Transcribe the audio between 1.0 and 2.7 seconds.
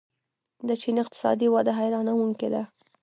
اقتصادي وده حیرانوونکې ده.